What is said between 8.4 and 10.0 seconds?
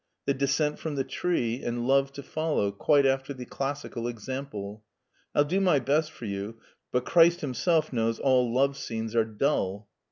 love scenes are dull."